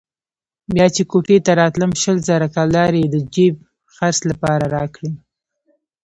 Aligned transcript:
بيا 0.73 0.85
چې 0.95 1.01
کوټې 1.11 1.37
ته 1.45 1.51
راتلم 1.61 1.91
شل 2.01 2.17
زره 2.29 2.47
کلدارې 2.55 2.99
يې 3.03 3.07
د 3.13 3.17
جېب 3.33 3.55
خرڅ 3.95 4.17
لپاره 4.31 4.65
راکړې. 4.77 5.11